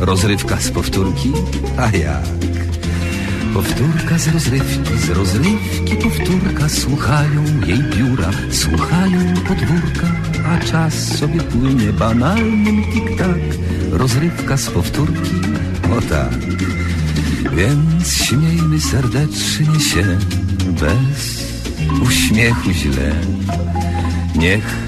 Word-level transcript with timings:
rozrywka 0.00 0.56
z 0.60 0.70
powtórki, 0.70 1.32
a 1.76 1.96
jak? 1.96 2.24
Powtórka 3.54 4.18
z 4.18 4.28
rozrywki, 4.28 4.98
z 4.98 5.10
rozrywki 5.10 5.96
powtórka, 5.96 6.68
słuchają 6.68 7.44
jej 7.66 7.78
biura, 7.78 8.30
słuchają 8.50 9.34
podwórka, 9.48 10.06
a 10.46 10.58
czas 10.58 10.94
sobie 11.18 11.40
płynie 11.40 11.92
banalnym 11.92 12.84
tik-tak, 12.84 13.38
rozrywka 13.90 14.56
z 14.56 14.70
powtórki, 14.70 15.34
o 15.98 16.00
tak. 16.00 16.38
Więc 17.56 18.12
śmiejmy 18.12 18.80
serdecznie 18.80 19.80
się 19.80 20.18
bez 20.80 21.48
uśmiechu 22.02 22.70
źle. 22.70 23.12
Niech 24.36 24.87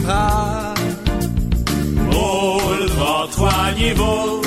Pcha. 0.00 0.74
Ból 2.12 2.88
w 2.88 3.02
otchłani 3.02 3.94
wód, 3.94 4.46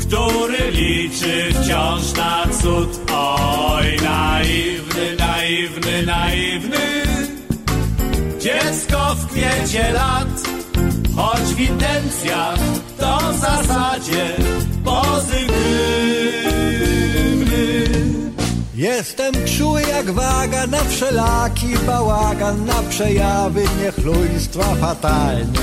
który 0.00 0.70
liczy 0.70 1.52
wciąż 1.54 2.12
na 2.16 2.46
cud. 2.62 3.00
Oj, 3.12 3.96
naiwny, 4.02 5.16
naiwny, 5.18 6.06
naiwny, 6.06 7.02
dziecko 8.40 9.14
w 9.14 9.26
kwiecie 9.26 9.92
lat, 9.92 10.42
choć 11.16 11.40
w 11.40 11.60
intencjach 11.60 12.58
to 12.98 13.18
w 13.32 13.36
zasadzie 13.38 14.36
pozytywny. 14.84 16.49
Jestem 18.80 19.34
czuły 19.58 19.82
jak 19.82 20.10
waga 20.10 20.66
na 20.66 20.84
wszelaki 20.84 21.66
bałagan, 21.86 22.66
na 22.66 22.82
przejawy 22.82 23.62
niechlujstwa 23.82 24.74
fatalne. 24.74 25.60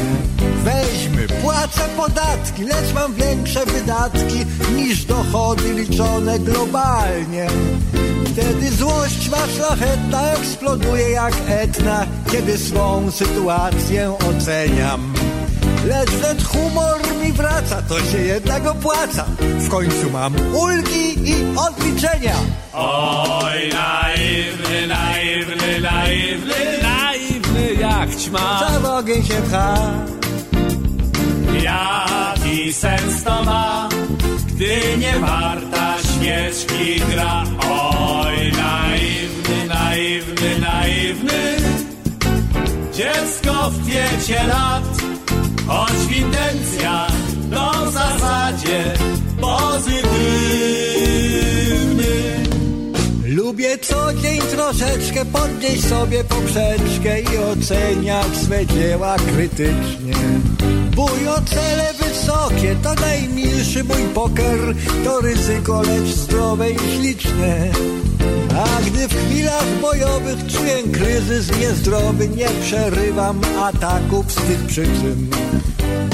Weźmy, 0.63 1.27
płacę 1.41 1.81
podatki, 1.97 2.63
lecz 2.63 2.93
mam 2.93 3.13
większe 3.13 3.65
wydatki 3.65 4.45
niż 4.75 5.05
dochody 5.05 5.73
liczone 5.73 6.39
globalnie. 6.39 7.47
Wtedy 8.25 8.71
złość 8.71 9.29
ma 9.29 9.47
szlachetna 9.47 10.31
eksploduje 10.31 11.09
jak 11.09 11.33
etna, 11.47 12.05
kiedy 12.31 12.57
swą 12.57 13.11
sytuację 13.11 14.17
oceniam. 14.29 15.13
Lecz 15.87 16.09
wnet 16.09 16.43
humor 16.43 16.99
mi 17.21 17.31
wraca, 17.31 17.81
to 17.81 17.99
się 17.99 18.17
jednak 18.17 18.67
opłaca. 18.67 19.25
W 19.39 19.69
końcu 19.69 20.09
mam 20.11 20.35
ulgi 20.53 21.29
i 21.29 21.35
odliczenia. 21.57 22.35
Oj, 22.73 23.69
naiwny, 23.73 24.87
naiwny, 24.87 25.81
naiwny, 25.81 26.55
naiwny 26.83 27.73
jak 27.73 28.15
ćma. 28.15 28.59
Za 28.59 28.79
w 28.79 28.85
ogień 28.85 29.23
się 29.23 29.33
pcha. 29.33 29.77
Jaki 31.63 32.73
sens 32.73 33.23
to 33.23 33.43
ma, 33.43 33.89
gdy 34.47 34.97
nie 34.97 35.19
warta 35.19 35.95
świeczki 36.03 37.01
gra? 37.11 37.43
Oj, 37.69 38.51
naiwny, 38.51 39.67
naiwny, 39.67 40.59
naiwny, 40.59 41.57
dziecko 42.93 43.69
w 43.69 43.83
kwiecie 43.83 44.43
lat, 44.47 44.83
choć 45.67 45.91
w 45.91 46.17
intencjach 46.17 47.11
to 47.51 47.85
w 47.85 47.93
zasadzie 47.93 48.93
pozytywny. 49.41 50.07
Lubię 53.25 53.77
co 53.77 54.13
dzień 54.13 54.41
troszeczkę 54.41 55.25
podnieść 55.25 55.85
sobie 55.85 56.23
poprzeczkę 56.23 57.21
i 57.21 57.37
oceniać 57.37 58.37
swe 58.43 58.65
dzieła 58.65 59.15
krytycznie. 59.15 60.13
Mój 60.95 61.27
o 61.27 61.41
cele 61.41 61.93
wysokie 61.93 62.75
to 62.83 62.93
najmilszy 62.93 63.83
mój 63.83 64.03
poker, 64.13 64.75
to 65.03 65.21
ryzyko, 65.21 65.81
lecz 65.81 66.07
zdrowe 66.07 66.71
i 66.71 66.77
śliczne. 66.77 67.71
Gdy 68.97 69.07
w 69.07 69.25
chwilach 69.25 69.67
bojowych 69.81 70.47
czuję 70.47 70.83
kryzys 70.93 71.59
niezdrowy, 71.59 72.29
nie 72.29 72.47
przerywam 72.61 73.41
ataków 73.61 74.31
z 74.31 74.35
tych 74.35 74.65
przyczyn. 74.65 75.29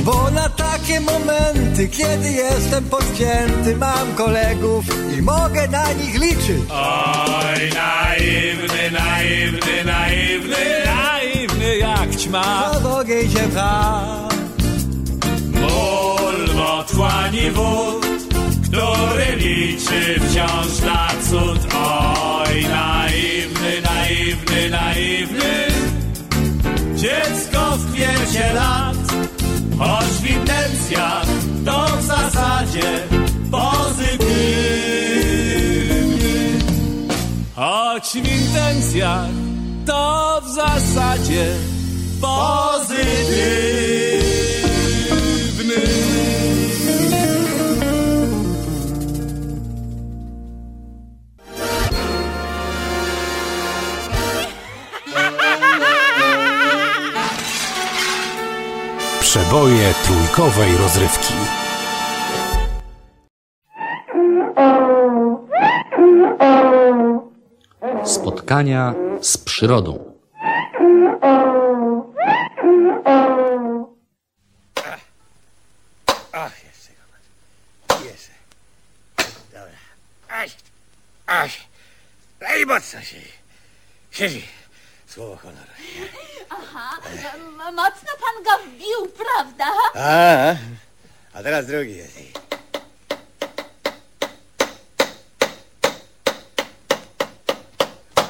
Bo 0.01 0.31
na 0.31 0.49
takie 0.49 0.99
momenty, 0.99 1.87
kiedy 1.87 2.31
jestem 2.31 2.83
podcięty, 2.83 3.75
mam 3.75 4.15
kolegów 4.15 4.85
i 5.17 5.21
mogę 5.21 5.67
na 5.67 5.93
nich 5.93 6.21
liczyć. 6.21 6.63
Oj, 6.71 7.71
naiwny, 7.75 8.91
naiwny, 8.91 9.83
naiwny, 9.85 10.55
naiwny 10.85 11.77
jak 11.77 12.15
ćma. 12.15 12.71
W 12.81 12.85
ogień 12.85 13.31
się 13.31 13.47
pcha. 13.49 14.03
Ból 15.51 16.61
otchłani 16.61 17.51
wód, 17.51 18.02
który 18.73 19.35
liczy 19.35 20.19
wciąż 20.19 20.79
na 20.85 21.07
cud. 21.29 21.73
Oj, 21.75 22.65
naiwny, 22.69 23.81
naiwny, 23.81 24.69
naiwny, 24.69 25.67
dziecko 26.95 27.77
w 27.77 27.93
kwiecie 27.93 28.53
lat, 28.53 28.95
choć 29.79 30.05
w 30.05 30.29
intencjach 30.29 31.25
to 31.65 31.87
w 31.97 32.03
zasadzie 32.03 32.99
pozytywny. 33.51 34.23
Choć 37.55 38.09
w 38.09 38.15
intencjach 38.15 39.29
to 39.85 40.41
w 40.45 40.49
zasadzie 40.49 41.45
pozytywny. 42.21 43.82
Przeboje 59.33 59.93
trójkowej 59.93 60.77
rozrywki. 60.77 61.33
Spotkania 68.05 68.93
z 69.21 69.37
przyrodą. 69.37 70.13
Ach, 76.31 76.63
jeszcze 76.63 76.91
go. 76.93 78.05
Jeszcze. 78.05 78.31
Dobra. 79.51 79.71
Aś, 80.29 80.55
aś. 81.25 81.67
No 82.41 82.55
i 82.61 82.65
mocno 82.65 83.01
siedzi. 83.01 83.31
Siedzi. 84.11 84.43
Słowo 85.07 85.35
honoru. 85.35 85.71
Aha, 86.57 86.97
m- 87.35 87.75
mocno 87.75 88.11
pan 88.23 88.43
go 88.43 88.63
wbił, 88.63 89.07
prawda? 89.17 89.65
A, 89.95 90.55
a 91.39 91.43
teraz 91.43 91.65
drugi 91.65 91.97
jest. 91.97 92.17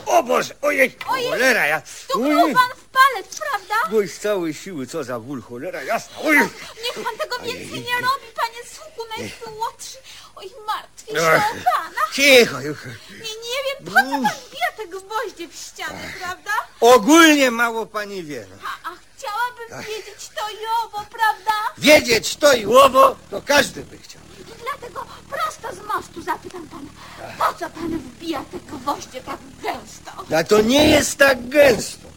O 0.05 0.23
Boże, 0.23 0.53
ojej, 0.61 0.95
Ojej. 1.07 1.29
cholera, 1.29 1.65
ja... 1.67 1.81
Stuknął 1.85 2.53
pan 2.53 2.69
w 2.77 2.83
palec, 2.85 3.39
prawda? 3.39 3.75
Bój 3.89 4.07
z 4.07 4.19
całej 4.19 4.53
siły, 4.53 4.87
co 4.87 5.03
za 5.03 5.19
ból, 5.19 5.41
cholera, 5.41 5.83
jasna, 5.83 6.17
ojej. 6.19 6.41
Niech 6.83 7.03
pan 7.05 7.17
tego 7.17 7.39
więcej 7.39 7.79
nie 7.81 7.95
robi, 7.95 8.27
panie 8.35 8.59
Słuchu, 8.75 9.09
najsłodszy. 9.17 9.97
Oj, 10.35 10.51
martwię 10.67 11.13
się 11.13 11.27
Ach. 11.27 11.51
o 11.51 11.53
pana. 11.53 11.99
Cicho, 12.13 12.61
już. 12.61 12.77
Nie, 13.09 13.15
nie 13.19 13.59
wiem, 13.65 13.85
po 13.85 13.91
co 13.91 13.95
pan 14.09 14.23
te 14.77 14.87
gwoździe 14.87 15.47
w 15.47 15.55
ścianę, 15.55 16.13
prawda? 16.19 16.51
Ogólnie 16.79 17.51
mało 17.51 17.85
pani 17.85 18.23
wie. 18.23 18.45
A, 18.65 18.89
a 18.89 18.95
chciałabym 19.17 19.87
wiedzieć 19.87 20.29
to 20.35 20.49
i 20.49 20.57
owo, 20.85 20.97
prawda? 20.97 21.53
Wiedzieć 21.77 22.35
to 22.35 22.53
i 22.53 22.65
łowo, 22.65 23.15
to 23.31 23.41
każdy 23.41 23.81
by 23.85 23.97
chciał. 23.97 24.21
I 24.39 24.43
dlatego 24.63 25.05
prosto 25.29 25.75
z 25.83 25.87
mostu 25.87 26.21
zapytam 26.21 26.67
pana, 26.67 26.89
po 27.37 27.53
co 27.59 27.69
pan 27.69 27.99
wbija 27.99 28.45
te 28.51 28.59
gwoździe 28.59 29.21
tak 29.21 29.39
gęsto? 29.61 30.37
A 30.37 30.43
to 30.43 30.61
nie 30.61 30.87
jest 30.89 31.17
tak 31.17 31.49
gęsto. 31.49 32.07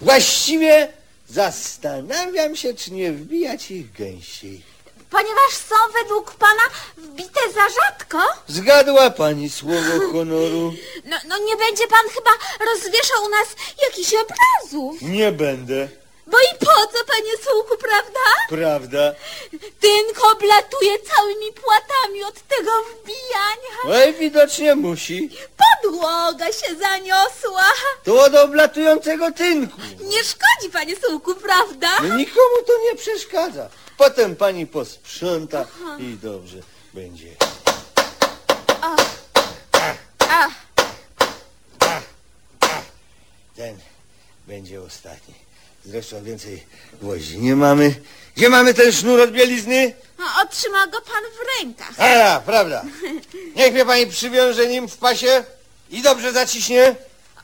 Właściwie 0.00 0.92
zastanawiam 1.28 2.56
się, 2.56 2.74
czy 2.74 2.92
nie 2.92 3.12
wbijać 3.12 3.70
ich 3.70 3.92
gęsiej. 3.92 4.62
Ponieważ 5.10 5.52
są 5.68 5.74
według 6.02 6.34
pana 6.34 6.62
wbite 6.96 7.40
za 7.54 7.68
rzadko? 7.80 8.18
Zgadła 8.48 9.10
pani 9.10 9.50
słowo 9.50 10.12
honoru? 10.12 10.72
No, 11.04 11.16
no 11.28 11.38
nie 11.38 11.56
będzie 11.56 11.86
pan 11.86 12.08
chyba 12.14 12.30
rozwieszał 12.72 13.24
u 13.24 13.28
nas 13.28 13.48
jakichś 13.82 14.14
obrazów. 14.14 15.02
Nie 15.02 15.32
będę, 15.32 15.88
Bo 16.30 16.36
i 16.40 16.58
po 16.58 16.66
co, 16.92 17.04
panie 17.06 17.32
Sułku, 17.44 17.76
prawda? 17.76 18.20
prawda? 18.48 19.14
Tynk 19.80 20.24
oblatuje 20.32 20.98
całymi 20.98 21.52
płatami 21.52 22.24
od 22.24 22.34
tego 22.34 22.70
wbijania. 22.82 24.04
Oj, 24.04 24.12
widocznie 24.14 24.74
musi. 24.74 25.30
Podłoga 25.82 26.46
się 26.46 26.74
zaniosła. 26.74 27.64
To 28.04 28.24
od 28.24 28.34
oblatującego 28.34 29.32
tynku. 29.32 29.80
Nie 30.00 30.24
szkodzi, 30.24 30.72
panie 30.72 30.96
Sułku, 30.96 31.34
prawda? 31.34 31.88
No 32.02 32.16
nikomu 32.16 32.56
to 32.66 32.72
nie 32.84 32.96
przeszkadza. 32.96 33.68
Potem 33.96 34.36
pani 34.36 34.66
posprząta 34.66 35.66
i 35.98 36.16
dobrze 36.22 36.58
będzie. 36.94 37.28
A, 38.82 38.96
Ten 43.56 43.78
będzie 44.46 44.82
ostatni. 44.82 45.34
Zresztą 45.84 46.24
więcej 46.24 46.66
gwoździ 47.02 47.38
nie 47.38 47.56
mamy. 47.56 47.94
Gdzie 48.36 48.48
mamy 48.48 48.74
ten 48.74 48.92
sznur 48.92 49.20
od 49.20 49.30
bielizny? 49.30 49.94
no, 50.18 50.24
otrzyma 50.44 50.86
go 50.86 51.00
pan 51.00 51.22
w 51.24 51.58
rękach. 51.60 52.00
A, 52.00 52.40
prawda. 52.40 52.82
Niech 53.56 53.72
mnie 53.72 53.84
pani 53.84 54.06
przywiąże 54.06 54.66
nim 54.66 54.88
w 54.88 54.96
pasie 54.96 55.44
i 55.90 56.02
dobrze 56.02 56.32
zaciśnie. 56.32 56.94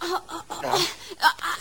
A, 0.01 0.05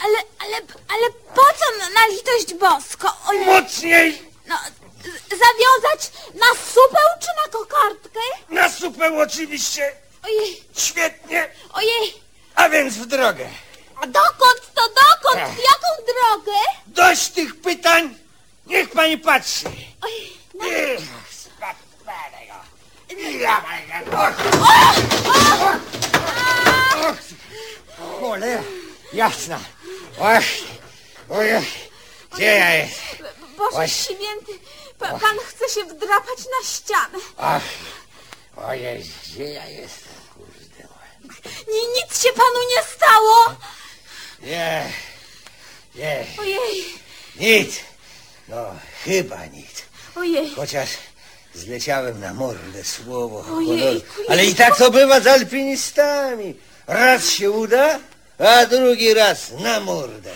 ale, 0.03 0.17
ale, 0.39 0.55
ale 0.89 1.09
po 1.35 1.41
co 1.41 1.93
na, 1.93 2.07
litość 2.07 2.53
bosko? 2.53 3.17
Oj, 3.27 3.39
Mocniej! 3.45 4.21
no, 4.47 4.55
z- 5.03 5.29
zawiązać 5.29 6.11
na 6.33 6.45
supeł 6.73 7.09
czy 7.21 7.27
na 7.45 7.51
kokardkę? 7.51 8.19
Na 8.49 8.69
supeł 8.69 9.19
oczywiście. 9.19 9.91
Ojej, 10.23 10.63
Świetnie. 10.77 11.49
ojej, 11.73 12.13
A 12.55 12.69
więc 12.69 12.93
w 12.97 13.05
drogę. 13.05 13.49
a 14.01 14.07
dokąd 14.07 14.61
to 14.75 14.81
dokąd? 14.81 15.37
Ach. 15.41 15.51
W 15.55 15.57
jaką 15.57 15.87
drogę? 16.13 16.57
Dość 16.87 17.27
tych 17.29 17.61
pytań. 17.61 18.17
Niech 18.65 18.89
pani 19.05 19.17
patrzy. 19.17 19.65
No, 20.53 20.65
Cholera, 28.19 28.63
jasna. 29.13 29.59
Oj, 30.19 30.43
oj, 31.29 31.47
gdzie 32.33 32.45
ja 32.45 32.75
jest? 32.75 32.99
Boże 33.57 33.89
święty, 33.89 34.59
pa, 34.99 35.19
pan 35.19 35.37
chce 35.47 35.69
się 35.69 35.85
wdrapać 35.85 36.39
na 36.39 36.67
ścianę. 36.67 37.17
Ach, 37.37 37.63
ojej, 38.55 39.05
gdzie 39.23 39.43
ja 39.43 39.65
jestem? 39.65 40.13
Kurde. 40.33 40.87
Ni, 41.67 41.87
nic 41.95 42.23
się 42.23 42.29
panu 42.29 42.59
nie 42.75 42.83
stało? 42.83 43.55
Nie, 44.41 44.91
nie, 45.95 46.25
Ojej, 46.39 46.85
nic. 47.35 47.94
No, 48.47 48.75
chyba 49.03 49.45
nic. 49.45 49.83
ojej. 50.15 50.51
Chociaż 50.55 50.89
zleciałem 51.55 52.19
na 52.19 52.33
mordę 52.33 52.83
słowo 52.83 53.43
honoru. 53.43 54.01
Ale 54.29 54.45
i 54.45 54.55
tak 54.55 54.77
to 54.77 54.91
bywa 54.91 55.19
z 55.19 55.27
alpinistami. 55.27 56.55
Raz 56.87 57.29
się 57.29 57.51
uda, 57.51 57.99
a 58.39 58.65
drugi 58.65 59.13
raz 59.13 59.51
na 59.51 59.79
mordę. 59.79 60.31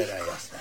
Jasna. 0.00 0.58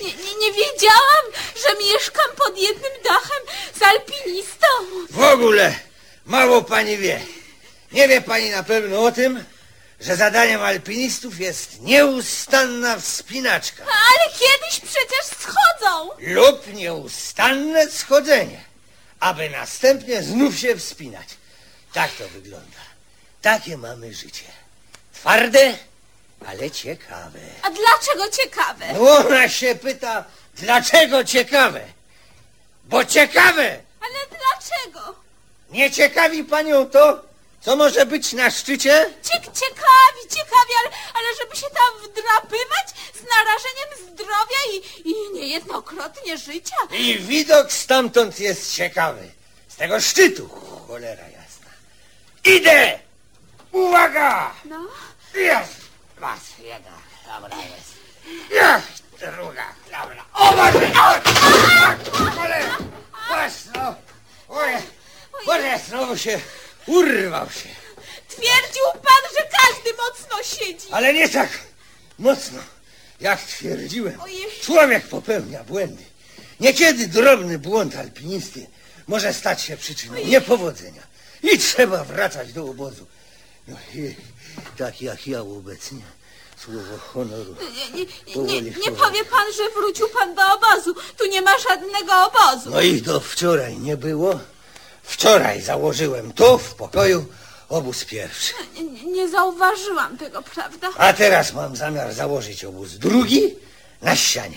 Nie, 0.00 0.06
nie, 0.06 0.34
nie 0.40 0.52
wiedziałam, 0.52 1.24
że 1.56 1.84
mieszkam 1.92 2.30
pod 2.36 2.58
jednym 2.58 2.92
dachem 3.04 3.42
z 3.78 3.82
alpinistą. 3.82 4.66
W 5.10 5.20
ogóle 5.22 5.74
mało 6.26 6.62
pani 6.62 6.96
wie. 6.96 7.20
Nie 7.92 8.08
wie 8.08 8.20
pani 8.20 8.50
na 8.50 8.62
pewno 8.62 9.02
o 9.02 9.12
tym, 9.12 9.44
że 10.00 10.16
zadaniem 10.16 10.62
alpinistów 10.62 11.40
jest 11.40 11.80
nieustanna 11.80 13.00
wspinaczka 13.00 13.84
Ale 13.84 14.32
kiedyś 14.32 14.80
przecież 14.80 15.24
schodzą. 15.40 16.10
lub 16.18 16.74
nieustanne 16.74 17.90
schodzenie, 17.90 18.60
aby 19.20 19.50
następnie 19.50 20.22
znów 20.22 20.58
się 20.58 20.76
wspinać. 20.76 21.28
Tak 21.92 22.10
to 22.12 22.28
wygląda. 22.28 22.78
Takie 23.42 23.76
mamy 23.76 24.14
życie. 24.14 24.44
Twarde, 25.14 25.74
ale 26.46 26.70
ciekawe. 26.70 27.38
A 27.62 27.70
dlaczego 27.70 28.28
ciekawe? 28.36 28.92
No 28.94 29.18
ona 29.18 29.48
się 29.48 29.74
pyta, 29.74 30.24
dlaczego 30.54 31.24
ciekawe? 31.24 31.80
Bo 32.84 33.04
ciekawe! 33.04 33.80
Ale 34.00 34.18
dlaczego? 34.30 35.14
Nie 35.70 35.90
ciekawi 35.90 36.44
panią 36.44 36.86
to, 36.90 37.24
co 37.60 37.76
może 37.76 38.06
być 38.06 38.32
na 38.32 38.50
szczycie? 38.50 39.10
Ciek, 39.22 39.42
ciekawi, 39.44 40.20
ciekawi, 40.30 40.72
ale, 40.80 40.90
ale 41.14 41.26
żeby 41.40 41.56
się 41.56 41.66
tam 41.66 42.10
wdrapywać 42.10 42.88
z 43.14 43.22
narażeniem 43.22 44.12
zdrowia 44.12 44.58
i, 44.72 45.08
i 45.10 45.14
niejednokrotnie 45.34 46.38
życia. 46.38 46.76
I 46.90 47.18
widok 47.18 47.72
stamtąd 47.72 48.40
jest 48.40 48.74
ciekawy. 48.74 49.30
Z 49.68 49.76
tego 49.76 50.00
szczytu, 50.00 50.48
cholera 50.88 51.22
jasna. 51.28 51.70
Idę! 52.44 52.98
Uwaga! 53.72 54.54
No, 54.64 54.86
Jest! 55.34 55.74
Raz, 56.20 56.40
jedna, 56.58 56.90
dobra 57.26 57.56
jest. 57.56 57.98
Jest! 58.50 59.02
Druga, 59.36 59.74
dobra. 59.84 60.24
O, 60.34 60.52
Boże! 60.52 60.90
O, 60.94 62.30
cholera! 62.30 62.78
Mocno! 63.30 63.94
Oj, 64.48 64.72
Boże, 65.46 65.80
znowu 65.88 66.16
się 66.18 66.40
urwał 66.88 67.50
się. 67.50 67.68
twierdził 68.28 68.84
pan, 68.92 69.22
że 69.36 69.48
każdy 69.58 69.90
mocno 69.96 70.42
siedzi. 70.42 70.86
Ale 70.90 71.14
nie 71.14 71.28
tak 71.28 71.50
mocno, 72.18 72.58
jak 73.20 73.40
twierdziłem. 73.40 74.20
Ojej. 74.20 74.46
Człowiek 74.62 75.06
popełnia 75.06 75.64
błędy. 75.64 76.04
Niekiedy 76.60 77.08
drobny 77.08 77.58
błąd 77.58 77.96
alpinisty 77.96 78.66
może 79.06 79.34
stać 79.34 79.62
się 79.62 79.76
przyczyną 79.76 80.14
niepowodzenia. 80.14 81.02
I 81.42 81.58
trzeba 81.58 82.04
wracać 82.04 82.52
do 82.52 82.64
obozu. 82.64 83.06
No 83.68 83.76
i 83.94 84.14
tak 84.76 85.02
jak 85.02 85.26
ja 85.26 85.40
obecnie 85.40 86.02
Słowo 86.64 86.98
honoru. 86.98 87.56
Nie, 87.94 88.04
nie, 88.44 88.62
nie, 88.62 88.70
nie 88.70 88.92
powie 88.92 89.24
pan, 89.24 89.52
że 89.56 89.70
wrócił 89.70 90.08
pan 90.08 90.34
do 90.34 90.42
obozu. 90.54 90.94
Tu 91.16 91.26
nie 91.26 91.42
ma 91.42 91.58
żadnego 91.58 92.12
obozu. 92.26 92.70
No 92.70 92.80
i 92.80 93.02
do 93.02 93.20
wczoraj 93.20 93.78
nie 93.78 93.96
było. 93.96 94.40
Wczoraj 95.08 95.62
założyłem 95.62 96.32
tu 96.32 96.58
w 96.58 96.74
pokoju 96.74 97.26
obóz 97.68 98.04
pierwszy. 98.04 98.52
Nie, 98.74 99.04
nie- 99.04 99.28
zauważyłam 99.28 100.18
tego, 100.18 100.42
prawda? 100.42 100.88
A 100.96 101.12
teraz 101.12 101.52
mam 101.52 101.76
zamiar 101.76 102.14
założyć 102.14 102.64
obóz 102.64 102.92
drugi 102.94 103.54
na 104.02 104.16
ścianie. 104.16 104.56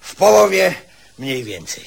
W 0.00 0.14
połowie 0.14 0.74
mniej 1.18 1.44
więcej. 1.44 1.84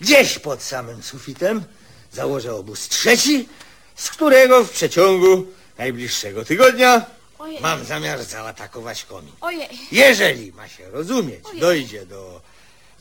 Gdzieś 0.00 0.38
pod 0.38 0.62
samym 0.62 1.02
sufitem 1.02 1.64
założę 2.12 2.54
obóz 2.54 2.88
trzeci, 2.88 3.48
z 3.96 4.10
którego 4.10 4.64
w 4.64 4.70
przeciągu 4.70 5.46
najbliższego 5.78 6.44
tygodnia 6.44 7.06
Ojej. 7.38 7.60
mam 7.60 7.84
zamiar 7.84 8.24
zaatakować 8.24 9.04
komin. 9.04 9.32
Ojej. 9.40 9.68
Jeżeli 9.92 10.52
ma 10.52 10.68
się 10.68 10.90
rozumieć, 10.90 11.40
Ojej. 11.44 11.60
dojdzie 11.60 12.06
do 12.06 12.40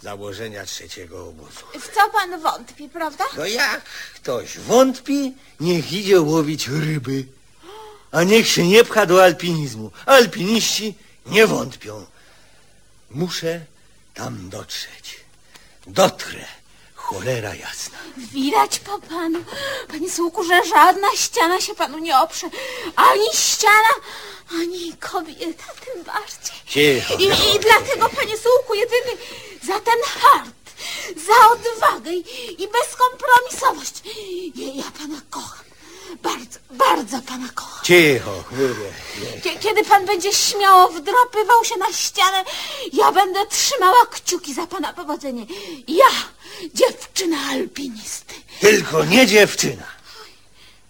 założenia 0.02 0.66
trzeciego 0.66 1.28
obozu. 1.28 1.66
W 1.80 1.96
co 1.96 2.10
pan 2.10 2.42
wątpi, 2.42 2.90
prawda? 2.90 3.24
To 3.36 3.46
jak 3.46 3.82
ktoś 4.16 4.58
wątpi, 4.58 5.34
niech 5.60 5.94
idzie 5.94 6.22
łowić 6.22 6.68
ryby. 6.68 7.26
A 8.12 8.24
niech 8.24 8.48
się 8.48 8.68
nie 8.68 8.84
pcha 8.84 9.06
do 9.06 9.24
alpinizmu. 9.24 9.92
Alpiniści 10.06 10.96
nie 11.26 11.48
wątpią. 11.48 12.06
Muszę 13.12 13.62
tam 14.14 14.50
dotrzeć. 14.50 15.20
Dotrę. 15.88 16.46
Cholera 16.96 17.56
jasna. 17.56 17.98
Widać 18.18 18.80
po 18.80 19.00
panu, 19.00 19.40
panie 19.88 20.12
Sułku, 20.12 20.44
że 20.44 20.62
żadna 20.70 21.08
ściana 21.16 21.62
się 21.62 21.76
panu 21.76 21.98
nie 22.00 22.20
oprze. 22.20 22.48
Ani 22.96 23.26
ściana, 23.34 23.94
ani 24.52 24.94
kobieta, 25.00 25.64
tym 25.86 26.04
bardziej. 26.04 26.56
Cicho. 26.66 27.16
I, 27.16 27.26
I 27.26 27.60
dlatego, 27.60 28.10
panie 28.10 28.38
Sułku, 28.38 28.74
jedyny 28.74 29.12
za 29.64 29.80
ten 29.80 30.00
hart, 30.06 30.56
za 31.28 31.50
odwagę 31.52 32.12
i, 32.14 32.64
i 32.64 32.68
bezkompromisowość. 32.68 33.94
Ja, 34.56 34.74
ja 34.84 34.92
pana 35.00 35.22
kocham. 35.30 35.66
Bardzo, 36.24 36.60
bardzo 36.72 37.22
pana 37.22 37.50
kocham. 37.56 37.86
Cicho. 37.86 38.44
Kie- 39.44 39.60
Kiedy 39.60 39.84
pan 39.84 40.06
będzie 40.06 40.34
śmiało 40.34 40.88
wdrapywał 40.90 41.66
się 41.66 41.78
na 41.78 41.94
ścianę, 41.94 42.44
ja 42.94 43.12
będę 43.12 43.46
trzymała 43.48 44.06
kciuki 44.06 44.54
za 44.54 44.68
pana 44.68 44.94
powodzenie. 44.94 45.46
Ja, 45.88 46.10
dziewczyna 46.74 47.38
alpinisty. 47.52 48.36
Tylko 48.62 49.06
nie 49.06 49.28
dziewczyna. 49.28 49.84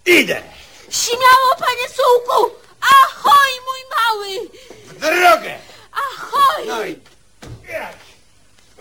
Idę. 0.06 0.44
Śmiało, 0.90 1.56
panie 1.60 1.88
Sułku! 1.90 2.56
Ahoj, 2.82 3.52
mój 3.66 3.80
mały! 3.98 4.50
W 4.86 5.00
drogę. 5.00 5.60
Ahoj! 5.92 6.68
No 6.68 6.86
i... 6.86 7.00
jak? 7.74 7.96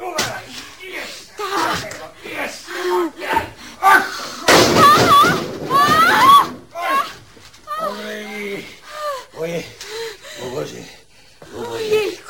Uważaj. 0.01 0.43
Jest. 0.83 1.37
Tak. 1.37 2.01
Jest. 2.25 2.67
Ojej. 7.81 8.65
Ojej. 9.41 9.65
O 10.43 10.51
Boże. 10.51 10.77
Ojejku, 11.73 12.30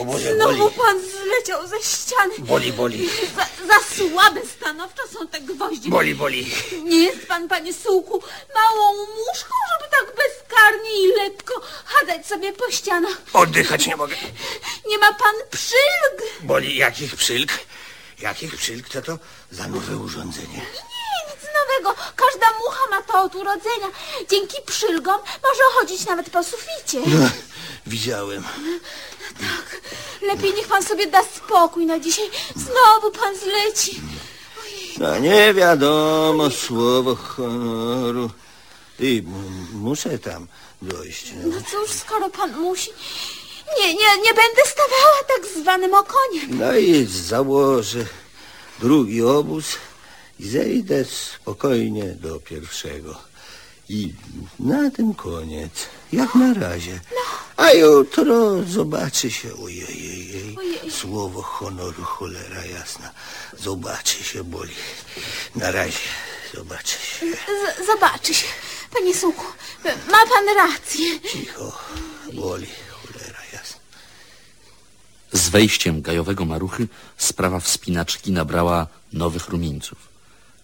O 0.00 0.04
Boże, 0.04 0.34
znowu 0.34 0.56
boli. 0.58 0.74
pan 0.74 1.00
zleciał 1.00 1.66
ze 1.68 1.80
ściany. 1.82 2.34
Boli, 2.38 2.72
boli. 2.72 3.08
Za, 3.36 3.46
za 3.66 3.78
słabe 3.96 4.40
stanowczo 4.56 5.02
są 5.12 5.28
te 5.28 5.40
gwoździe. 5.40 5.90
Boli, 5.90 6.14
boli. 6.14 6.52
Nie 6.84 7.02
jest 7.04 7.26
pan, 7.26 7.48
panie 7.48 7.74
Sułku, 7.74 8.22
małą 8.54 8.92
muszką, 8.96 9.54
żeby 9.72 9.90
tak 9.90 10.16
bezkarnie 10.16 10.90
i 11.02 11.06
lekko 11.16 11.60
chadzać 11.84 12.26
sobie 12.26 12.52
po 12.52 12.70
ścianach. 12.70 13.16
Oddychać 13.32 13.86
nie 13.86 13.96
mogę. 13.96 14.16
Nie 14.88 14.98
ma 14.98 15.14
pan 15.14 15.34
przylg. 15.50 16.32
Boli 16.40 16.76
jakich 16.76 17.16
przylg? 17.16 17.52
Jakich 18.18 18.56
przylg 18.56 18.88
to 18.88 19.02
to 19.02 19.18
za 19.50 19.66
nowe 19.68 19.96
urządzenie? 19.96 20.56
Nie, 20.56 21.32
nic 21.32 21.44
nowego. 21.54 22.02
Każda 22.16 22.46
mucha 22.58 22.90
ma 22.90 23.02
to 23.02 23.22
od 23.22 23.34
urodzenia. 23.34 23.86
Dzięki 24.30 24.56
przylgom 24.66 25.20
może 25.42 25.62
chodzić 25.74 26.06
nawet 26.06 26.30
po 26.30 26.44
suficie. 26.44 26.98
No, 27.06 27.28
widziałem. 27.86 28.44
Lepiej 30.26 30.54
niech 30.54 30.68
pan 30.68 30.82
sobie 30.82 31.06
da 31.06 31.22
spokój 31.24 31.86
na 31.86 31.98
dzisiaj. 32.00 32.30
Znowu 32.56 33.10
pan 33.20 33.34
zleci. 33.36 34.00
No 34.98 35.18
nie 35.18 35.54
wiadomo, 35.54 36.50
słowo 36.50 37.14
honoru. 37.16 38.30
I 39.00 39.18
m- 39.26 39.66
muszę 39.72 40.18
tam 40.18 40.46
dojść. 40.82 41.32
No. 41.42 41.48
No 41.48 41.56
cóż, 41.70 41.90
skoro 41.96 42.30
pan 42.30 42.60
musi... 42.60 42.90
Nie, 43.80 43.86
nie, 43.94 44.16
nie 44.24 44.34
będę 44.34 44.62
stawała 44.66 45.22
tak 45.28 45.46
zwanym 45.62 45.94
okoniem. 45.94 46.58
no 46.58 46.76
i 46.76 47.04
założę 47.04 48.04
drugi 48.78 49.22
obóz 49.22 49.64
i 50.40 50.48
zejdę 50.48 51.04
spokojnie 51.04 52.04
do 52.04 52.40
pierwszego. 52.40 53.18
I 53.88 54.12
na 54.58 54.90
tym 54.90 55.14
koniec, 55.14 55.72
jak 56.12 56.34
na 56.34 56.54
razie. 56.54 57.00
A 57.56 57.70
jutro 57.70 58.62
zobaczy 58.62 59.30
się, 59.30 59.48
ojej, 59.64 60.56
Ojej. 60.58 60.90
słowo 60.90 61.42
honoru, 61.42 62.02
cholera 62.02 62.64
jasna. 62.64 63.10
Zobaczy 63.58 64.24
się, 64.24 64.44
boli. 64.44 64.74
Na 65.54 65.70
razie, 65.70 65.98
zobaczy 66.54 66.96
się. 67.06 67.26
Z 67.82 67.86
zobaczy 67.86 68.34
się. 68.34 68.46
Panie 68.92 69.14
Suku, 69.14 69.44
ma 69.84 70.18
pan 70.18 70.56
rację. 70.56 71.20
Cicho, 71.32 71.78
boli, 72.32 72.66
cholera 72.90 73.38
jasna. 73.52 73.80
Z 75.32 75.48
wejściem 75.48 76.02
gajowego 76.02 76.44
maruchy 76.44 76.88
sprawa 77.16 77.60
wspinaczki 77.60 78.32
nabrała 78.32 78.86
nowych 79.12 79.48
rumieńców. 79.48 79.98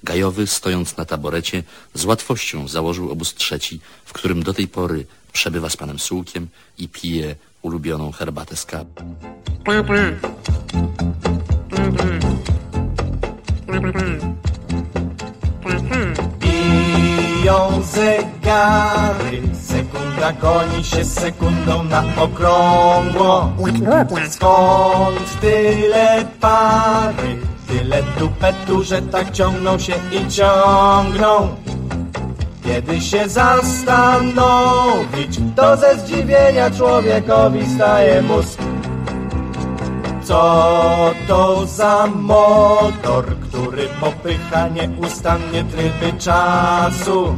Gajowy, 0.04 0.46
stojąc 0.46 0.96
na 0.96 1.04
taborecie, 1.04 1.62
z 1.94 2.04
łatwością 2.04 2.68
założył 2.68 3.10
obóz 3.10 3.34
trzeci, 3.34 3.80
w 4.04 4.12
którym 4.12 4.42
do 4.42 4.54
tej 4.54 4.68
pory 4.68 5.06
przebywa 5.32 5.70
z 5.70 5.76
panem 5.76 5.98
Sułkiem 5.98 6.48
i 6.78 6.88
pije 6.88 7.36
ulubioną 7.62 8.12
herbatę 8.12 8.56
z 8.56 8.64
kawy. 8.66 8.90
Biją 16.38 17.82
zegary, 17.82 19.42
sekunda 19.62 20.32
goni 20.32 20.84
się 20.84 21.04
sekundą 21.04 21.84
na 21.84 22.04
okrągło. 22.16 23.52
Skąd 24.30 25.40
tyle 25.40 26.24
pary, 26.40 27.38
tyle 27.68 28.02
tupetu, 28.18 28.84
że 28.84 29.02
tak 29.02 29.30
ciągną 29.30 29.78
się 29.78 29.94
i 30.12 30.28
ciągną? 30.30 31.56
Kiedy 32.64 33.00
się 33.00 33.28
zastanowić, 33.28 34.30
to 35.56 35.76
ze 35.76 35.96
zdziwienia 35.98 36.70
człowiekowi 36.70 37.66
staje 37.74 38.22
mózg. 38.22 38.58
Co 40.22 41.14
to 41.28 41.66
za 41.66 42.06
motor, 42.06 43.24
który 43.40 43.88
popycha 44.00 44.68
nieustannie 44.68 45.64
tryby 45.64 46.18
czasu? 46.18 47.34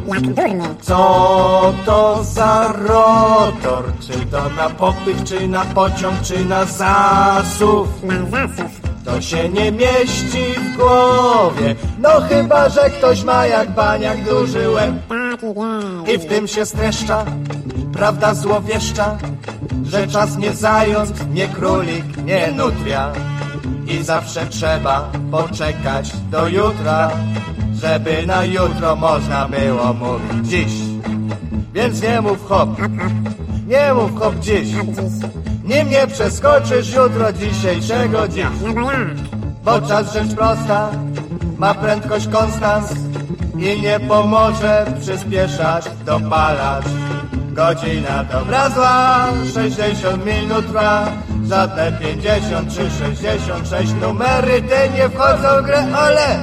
Co 0.81 1.73
to 1.87 2.25
za 2.25 2.73
rotor, 2.73 3.85
czy 4.01 4.27
to 4.27 4.49
na 4.57 4.71
popych, 4.71 5.25
czy 5.25 5.49
na 5.49 5.65
pociąg, 5.65 6.23
czy 6.23 6.45
na 6.45 6.65
zasów? 6.65 7.89
To 9.05 9.21
się 9.21 9.49
nie 9.49 9.73
mieści 9.73 10.45
w 10.61 10.77
głowie, 10.77 11.75
no 11.99 12.09
chyba, 12.29 12.69
że 12.69 12.91
ktoś 12.91 13.25
ma 13.25 13.47
jak 13.47 13.71
baniak 13.71 14.25
duży 14.25 14.71
łeb. 14.71 14.95
I 16.15 16.19
w 16.19 16.27
tym 16.27 16.49
się 16.49 16.67
streszcza, 16.67 17.25
prawda 17.93 18.35
złowieszcza, 18.35 19.19
że 19.85 20.07
czas 20.07 20.37
nie 20.39 20.53
zając, 20.53 21.11
nie 21.33 21.49
królik, 21.49 22.25
nie 22.25 22.53
nutria. 22.53 23.13
I 23.87 24.03
zawsze 24.03 24.47
trzeba 24.47 25.11
poczekać 25.31 26.13
do 26.31 26.49
jutra, 26.49 27.11
żeby 27.75 28.27
na 28.27 28.45
jutro 28.45 28.97
można 28.97 29.49
było 29.49 29.93
mówić 29.93 30.49
dziś. 30.49 30.73
Więc 31.75 32.03
nie 32.03 32.21
mów 32.21 32.49
hop, 32.49 32.69
nie 33.67 33.95
mów 33.95 34.21
hop 34.21 34.35
dziś. 34.41 34.69
Nim 35.65 35.91
nie 35.91 36.07
przeskoczysz 36.07 36.95
jutro 36.95 37.33
dzisiejszego 37.33 38.29
dziś. 38.29 38.45
Bo 39.65 39.81
czas 39.81 40.13
rzecz 40.13 40.35
prosta, 40.35 40.91
ma 41.59 41.75
prędkość 41.75 42.29
konstans 42.29 42.93
i 43.59 43.81
nie 43.81 44.01
pomoże 44.01 44.87
przyspieszać, 45.01 45.85
dopalać. 46.07 46.85
Godzina 47.53 48.25
dobra 48.25 48.71
zła, 48.71 49.27
60 49.55 50.27
minut 50.27 50.67
trwa, 50.69 51.05
żadne 51.49 51.93
50 51.93 52.69
czy 52.69 52.91
66 52.91 53.93
numery 54.01 54.63
te 54.63 54.89
nie 54.89 55.09
wchodzą 55.09 55.63
w 55.63 55.65
grę, 55.65 55.85
ale 55.97 56.41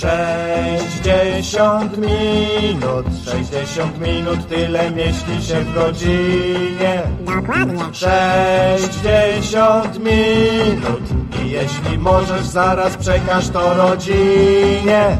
Sześćdziesiąt 0.00 1.98
minut, 1.98 3.06
sześćdziesiąt 3.24 4.00
minut, 4.00 4.48
tyle 4.48 4.90
mieści 4.90 5.42
się 5.42 5.60
w 5.60 5.74
godzinie. 5.74 7.02
Dokładnie. 7.20 7.84
Sześćdziesiąt 7.92 9.98
minut 9.98 11.02
i 11.42 11.50
jeśli 11.50 11.98
możesz, 11.98 12.46
zaraz 12.46 12.96
przekaż 12.96 13.48
to 13.48 13.74
rodzinie. 13.74 15.18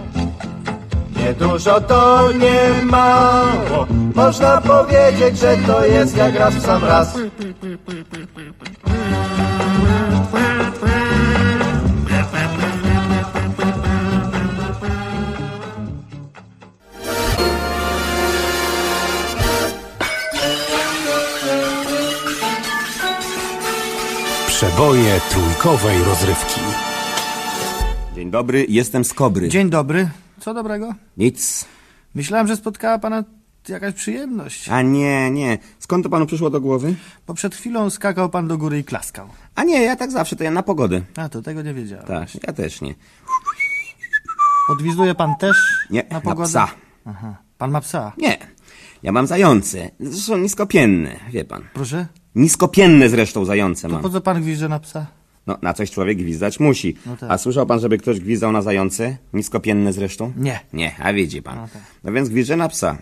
Nie 1.17 1.35
dużo 1.35 1.81
to 1.81 2.29
nie 2.33 2.85
mało, 2.85 3.87
można 4.15 4.61
powiedzieć, 4.61 5.39
że 5.39 5.57
to 5.67 5.85
jest 5.85 6.17
jak 6.17 6.35
raz 6.35 6.55
w 6.55 6.67
sam 6.67 6.85
raz. 6.85 7.19
Przeboje 24.59 25.21
trójkowej 25.31 26.05
rozrywki. 26.05 26.61
Dzień 28.15 28.31
dobry, 28.31 28.67
jestem 28.69 29.05
z 29.05 29.15
Kobry. 29.15 29.49
Dzień 29.49 29.71
dobry. 29.71 30.09
Co 30.41 30.55
dobrego? 30.55 30.95
Nic. 31.17 31.65
Myślałem, 32.15 32.47
że 32.47 32.57
spotkała 32.57 32.99
pana 32.99 33.25
jakaś 33.69 33.95
przyjemność. 33.95 34.69
A 34.69 34.83
nie, 34.83 35.31
nie. 35.31 35.59
Skąd 35.79 36.05
to 36.05 36.11
panu 36.11 36.27
przyszło 36.27 36.51
do 36.51 36.61
głowy? 36.61 36.95
Bo 37.27 37.35
przed 37.35 37.55
chwilą 37.57 37.91
skakał 37.91 38.29
pan 38.31 38.49
do 38.49 38.59
góry 38.59 38.79
i 38.79 38.85
klaskał. 38.85 39.29
A 39.55 39.65
nie, 39.65 39.83
ja 39.83 39.97
tak 39.97 40.11
zawsze, 40.11 40.37
to 40.37 40.45
ja 40.45 40.51
na 40.51 40.63
pogodę. 40.63 41.03
A, 41.17 41.29
to 41.29 41.43
tego 41.43 41.63
nie 41.63 41.75
wiedziałem. 41.75 42.07
Tak, 42.07 42.29
ja 42.47 42.53
też 42.53 42.81
nie. 42.81 42.95
Podwizuje 44.69 45.15
pan 45.15 45.37
też 45.37 45.57
Nie, 45.91 46.03
na 46.11 46.15
na 46.15 46.21
pogodę? 46.21 46.49
psa. 46.49 46.69
Aha. 47.05 47.37
Pan 47.59 47.71
ma 47.71 47.81
psa? 47.81 48.13
Nie. 48.19 48.39
Ja 49.03 49.13
mam 49.13 49.27
zające. 49.27 49.91
Zresztą 50.01 50.39
niskopienne, 50.39 51.17
wie 51.31 51.45
pan. 51.45 51.63
Proszę? 51.75 52.07
Niskopienne 52.39 53.09
zresztą 53.09 53.45
zające 53.45 53.83
To 53.89 53.95
mam. 53.95 54.03
po 54.03 54.11
co 54.11 54.21
pan 54.21 54.43
gwizdże 54.43 54.69
na 54.69 54.79
psa? 54.81 55.07
No, 55.47 55.59
na 55.63 55.75
coś 55.75 55.91
człowiek 55.91 56.19
gwizdać 56.19 56.61
musi. 56.61 56.97
No 57.07 57.17
tak. 57.17 57.31
A 57.31 57.39
słyszał 57.39 57.67
pan, 57.67 57.81
żeby 57.81 57.99
ktoś 57.99 58.21
gwizdał 58.21 58.53
na 58.53 58.63
zające? 58.63 59.17
Niskopienne 59.33 59.93
zresztą? 59.93 60.33
Nie. 60.37 60.61
Nie, 60.73 60.97
a 61.03 61.13
widzi 61.13 61.43
pan. 61.43 61.57
No 61.57 61.69
tak. 61.73 61.83
No 62.05 62.13
więc 62.13 62.29
gwizdże 62.29 62.57
na 62.57 62.69
psa. 62.69 62.99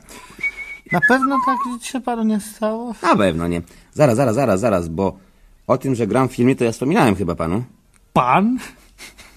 Na 0.92 1.00
pewno 1.08 1.38
tak 1.46 1.84
się 1.84 2.00
panu 2.00 2.22
nie 2.24 2.40
stało? 2.40 2.94
Na 3.02 3.16
pewno 3.16 3.48
nie. 3.48 3.62
Zaraz, 3.94 4.16
zaraz, 4.16 4.34
zaraz, 4.34 4.60
zaraz, 4.60 4.88
bo 4.88 5.18
o 5.66 5.78
tym, 5.78 5.94
że 5.94 6.06
gram 6.06 6.28
w 6.28 6.32
filmie, 6.32 6.56
to 6.56 6.64
ja 6.64 6.72
wspominałem 6.72 7.14
chyba 7.14 7.34
panu. 7.34 7.64
Pan? 8.12 8.58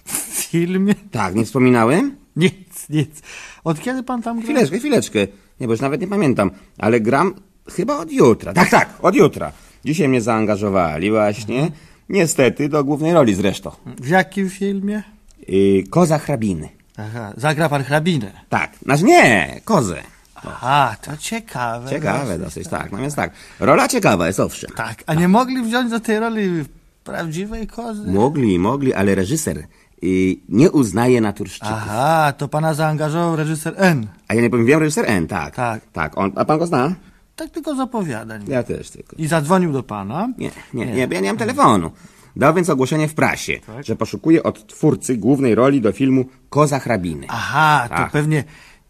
W 0.05 0.11
filmie? 0.51 0.95
Tak, 1.11 1.35
nie 1.35 1.45
wspominałem? 1.45 2.15
Nic, 2.35 2.89
nic. 2.89 3.21
Od 3.63 3.79
kiedy 3.79 4.03
pan 4.03 4.21
tam 4.21 4.37
gra? 4.39 4.43
Chwileczkę, 4.45 4.79
chwileczkę. 4.79 5.19
Nie, 5.59 5.67
bo 5.67 5.73
już 5.73 5.81
nawet 5.81 6.01
nie 6.01 6.07
pamiętam. 6.07 6.51
Ale 6.77 6.99
gram 7.01 7.33
chyba 7.71 7.97
od 7.97 8.11
jutra. 8.11 8.53
Tak, 8.53 8.69
tak, 8.69 8.89
od 9.01 9.15
jutra. 9.15 9.51
Dzisiaj 9.89 10.07
mnie 10.07 10.21
zaangażowali 10.21 11.11
właśnie. 11.11 11.71
Niestety 12.09 12.69
do 12.69 12.83
głównej 12.83 13.13
roli 13.13 13.35
zresztą. 13.35 13.71
W 14.01 14.07
jakim 14.07 14.49
filmie? 14.49 15.03
Yy, 15.47 15.83
koza 15.89 16.17
hrabiny. 16.17 16.69
Aha, 16.97 17.33
zagra 17.37 17.69
pan 17.69 17.83
hrabinę. 17.83 18.31
Tak, 18.49 18.71
znaczy 18.85 19.03
nie, 19.03 19.61
kozę. 19.65 19.97
Aha, 20.35 20.95
to 21.01 21.17
ciekawe. 21.17 21.89
Ciekawe 21.89 22.37
dosyć. 22.37 22.43
dosyć, 22.43 22.67
tak. 22.67 22.91
No 22.91 22.97
więc 22.97 23.15
tak, 23.15 23.31
rola 23.59 23.87
ciekawa 23.87 24.27
jest 24.27 24.39
owszem. 24.39 24.69
Tak, 24.75 25.03
a 25.05 25.13
nie 25.13 25.27
mogli 25.27 25.61
wziąć 25.61 25.91
do 25.91 25.99
tej 25.99 26.19
roli 26.19 26.65
prawdziwej 27.03 27.67
kozy? 27.67 28.11
Mogli, 28.11 28.59
mogli, 28.59 28.93
ale 28.93 29.15
reżyser 29.15 29.57
yy, 30.01 30.35
nie 30.49 30.71
uznaje 30.71 31.21
naturszczyków. 31.21 31.73
Aha, 31.77 32.33
to 32.37 32.47
pana 32.47 32.73
zaangażował 32.73 33.35
reżyser 33.35 33.73
N. 33.77 34.07
A 34.27 34.33
ja 34.33 34.41
nie 34.41 34.49
powiem, 34.49 34.65
wiem 34.65 34.79
reżyser 34.79 35.05
N, 35.07 35.27
tak. 35.27 35.55
Tak. 35.55 35.81
Tak, 35.93 36.17
on, 36.17 36.31
a 36.35 36.45
pan 36.45 36.59
go 36.59 36.67
zna? 36.67 36.95
Tak 37.39 37.49
tylko 37.49 37.75
z 37.75 37.79
opowiadań. 37.79 38.45
Ja 38.47 38.63
też 38.63 38.89
tylko. 38.89 39.15
I 39.19 39.27
zadzwonił 39.27 39.71
do 39.73 39.83
pana. 39.83 40.29
Nie, 40.37 40.51
nie, 40.73 40.85
nie, 40.85 41.07
bo 41.07 41.13
ja 41.13 41.19
nie 41.19 41.27
mam 41.29 41.37
telefonu. 41.37 41.91
Dał 42.35 42.53
więc 42.53 42.69
ogłoszenie 42.69 43.07
w 43.07 43.13
prasie, 43.13 43.59
że 43.85 43.95
poszukuje 43.95 44.43
od 44.43 44.67
twórcy 44.67 45.17
głównej 45.17 45.55
roli 45.55 45.81
do 45.81 45.91
filmu 45.91 46.25
Koza 46.49 46.79
hrabiny. 46.79 47.25
Aha, 47.29 47.85
to 47.89 47.95
Tak. 47.95 48.11
pewnie 48.11 48.43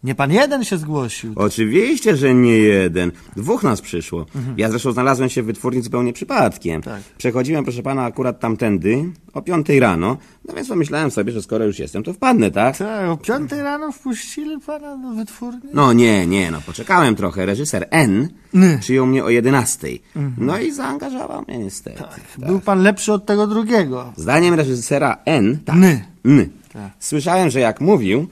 nie 0.04 0.14
pan 0.14 0.32
jeden 0.32 0.64
się 0.64 0.78
zgłosił. 0.78 1.32
Oczywiście, 1.36 2.16
że 2.16 2.34
nie 2.34 2.58
jeden. 2.58 3.12
Dwóch 3.36 3.62
nas 3.62 3.80
przyszło. 3.80 4.26
Ja 4.56 4.70
zresztą 4.70 4.92
znalazłem 4.92 5.28
się 5.28 5.42
w 5.42 5.46
wytwórni 5.46 5.82
zupełnie 5.82 6.12
przypadkiem. 6.12 6.76
Mhm. 6.76 7.02
Tak. 7.02 7.16
Przechodziłem, 7.18 7.64
proszę 7.64 7.82
pana, 7.82 8.04
akurat 8.04 8.40
tamtędy 8.40 9.04
o 9.32 9.42
piątej 9.42 9.80
rano. 9.80 10.16
No 10.48 10.54
więc 10.54 10.68
pomyślałem 10.68 11.10
sobie, 11.10 11.32
że 11.32 11.42
skoro 11.42 11.64
już 11.64 11.78
jestem, 11.78 12.02
to 12.02 12.12
wpadnę, 12.12 12.50
tak? 12.50 12.76
Tak, 12.76 13.10
o 13.10 13.16
piątej 13.16 13.62
rano 13.62 13.92
wpuścili 13.92 14.60
pana 14.66 14.96
do 14.96 15.10
wytwórni? 15.10 15.70
No 15.72 15.92
nie, 15.92 16.26
nie, 16.26 16.50
no 16.50 16.60
poczekałem 16.66 17.14
trochę. 17.14 17.46
Reżyser 17.46 17.88
N 17.90 18.28
przyjął 18.80 19.06
mnie 19.06 19.24
o 19.24 19.30
jedenastej. 19.30 20.02
No 20.38 20.58
i 20.58 20.72
zaangażował 20.72 21.44
mnie 21.48 21.58
niestety. 21.58 21.98
Tak. 21.98 22.20
Był 22.38 22.60
pan 22.60 22.82
lepszy 22.82 23.12
od 23.12 23.26
tego 23.26 23.46
drugiego. 23.46 24.12
Zdaniem 24.16 24.54
reżysera 24.54 25.16
N, 25.24 25.58
tak. 25.64 25.76
Ny. 25.76 26.04
Ny. 26.24 26.48
Tak. 26.72 26.90
Słyszałem, 26.98 27.50
że 27.50 27.60
jak 27.60 27.80
mówił, 27.80 28.28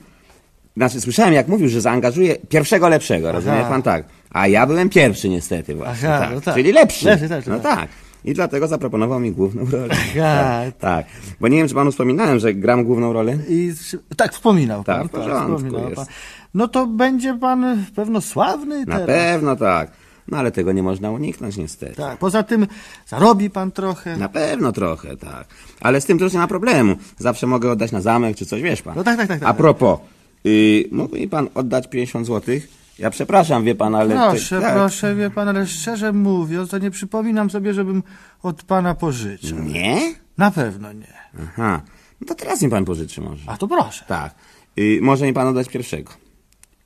znaczy 0.77 1.01
słyszałem 1.01 1.33
jak 1.33 1.47
mówił, 1.47 1.69
że 1.69 1.81
zaangażuje 1.81 2.35
pierwszego 2.35 2.89
lepszego, 2.89 3.31
rozumie 3.31 3.65
pan 3.69 3.81
tak. 3.81 4.05
A 4.31 4.47
ja 4.47 4.67
byłem 4.67 4.89
pierwszy 4.89 5.29
niestety 5.29 5.75
właśnie. 5.75 6.09
Aha, 6.09 6.19
tak. 6.19 6.35
no 6.35 6.41
tak. 6.41 6.55
Czyli 6.55 6.71
lepszy. 6.71 7.05
Lepszy, 7.05 7.27
lepszy, 7.27 7.49
no 7.49 7.59
tak. 7.59 7.79
tak. 7.79 7.89
I 8.25 8.33
dlatego 8.33 8.67
zaproponował 8.67 9.19
mi 9.19 9.31
główną 9.31 9.65
rolę. 9.65 9.93
Aha. 9.93 10.11
tak, 10.43 10.77
tak. 10.77 11.05
Bo 11.39 11.47
nie 11.47 11.57
wiem, 11.57 11.67
czy 11.67 11.75
panu 11.75 11.91
wspominałem, 11.91 12.39
że 12.39 12.53
gram 12.53 12.83
główną 12.83 13.13
rolę. 13.13 13.37
I, 13.49 13.73
tak, 14.17 14.33
wspominał 14.33 14.83
pan. 14.83 14.99
Tak, 14.99 15.07
w 15.07 15.09
porządku 15.11 15.77
jest. 15.77 15.95
pan. 15.95 16.05
No 16.53 16.67
to 16.67 16.87
będzie 16.87 17.33
pan 17.33 17.85
pewno 17.95 18.21
sławny 18.21 18.85
Na 18.85 18.99
teraz. 18.99 19.07
pewno 19.07 19.55
tak. 19.55 19.91
No 20.27 20.37
ale 20.37 20.51
tego 20.51 20.71
nie 20.71 20.83
można 20.83 21.11
uniknąć 21.11 21.57
niestety. 21.57 21.95
Tak, 21.95 22.17
poza 22.17 22.43
tym 22.43 22.67
zarobi 23.07 23.49
pan 23.49 23.71
trochę. 23.71 24.17
Na 24.17 24.29
pewno 24.29 24.71
trochę, 24.71 25.17
tak. 25.17 25.47
Ale 25.81 26.01
z 26.01 26.05
tym 26.05 26.19
też 26.19 26.33
nie 26.33 26.39
ma 26.39 26.47
problemu. 26.47 26.95
Zawsze 27.17 27.47
mogę 27.47 27.71
oddać 27.71 27.91
na 27.91 28.01
zamek 28.01 28.35
czy 28.35 28.45
coś, 28.45 28.61
wiesz 28.61 28.81
pan. 28.81 28.93
No 28.95 29.03
tak, 29.03 29.17
tak, 29.17 29.27
tak, 29.27 29.39
tak. 29.39 29.49
A 29.49 29.53
propos, 29.53 29.99
yy, 30.43 30.83
mógłby 30.91 31.19
mi 31.19 31.27
pan 31.27 31.49
oddać 31.55 31.89
50 31.89 32.25
złotych? 32.25 32.67
Ja 32.99 33.09
przepraszam, 33.09 33.63
wie 33.63 33.75
pan, 33.75 33.95
ale... 33.95 34.15
Proszę, 34.15 34.61
tak. 34.61 34.73
proszę, 34.73 35.15
wie 35.15 35.29
pan, 35.29 35.49
ale 35.49 35.67
szczerze 35.67 36.13
mówiąc, 36.13 36.69
to 36.69 36.77
nie 36.77 36.91
przypominam 36.91 37.49
sobie, 37.49 37.73
żebym 37.73 38.03
od 38.43 38.63
pana 38.63 38.95
pożyczył. 38.95 39.59
Nie? 39.59 40.13
Na 40.37 40.51
pewno 40.51 40.93
nie. 40.93 41.13
Aha. 41.43 41.81
No 42.21 42.27
to 42.27 42.35
teraz 42.35 42.61
mi 42.61 42.69
pan 42.69 42.85
pożyczy 42.85 43.21
może. 43.21 43.51
A 43.51 43.57
to 43.57 43.67
proszę. 43.67 44.05
Tak. 44.07 44.35
Yy, 44.75 44.99
może 45.01 45.25
mi 45.25 45.33
pan 45.33 45.47
oddać 45.47 45.67
pierwszego. 45.69 46.11